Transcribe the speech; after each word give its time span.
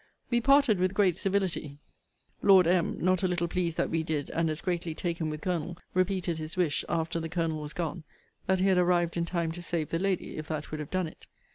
We 0.31 0.41
parted 0.41 0.79
with 0.79 0.95
great 0.95 1.15
civility: 1.15 1.77
Lord 2.41 2.65
M. 2.65 2.97
(not 3.05 3.21
a 3.21 3.27
little 3.27 3.47
pleased 3.47 3.77
that 3.77 3.91
we 3.91 4.01
did, 4.01 4.31
and 4.31 4.49
as 4.49 4.59
greatly 4.59 4.95
taken 4.95 5.29
with 5.29 5.41
Colonel) 5.41 5.77
repeated 5.93 6.39
his 6.39 6.57
wish, 6.57 6.83
after 6.89 7.19
the 7.19 7.29
Colonel 7.29 7.61
was 7.61 7.73
gone, 7.73 8.03
that 8.47 8.57
he 8.57 8.65
had 8.69 8.79
arrived 8.79 9.15
in 9.15 9.25
time 9.25 9.51
to 9.51 9.61
save 9.61 9.89
the 9.91 9.99
lady, 9.99 10.37
if 10.37 10.47
that 10.47 10.71
would 10.71 10.79
have 10.79 10.89
done 10.89 11.05
it. 11.05 11.27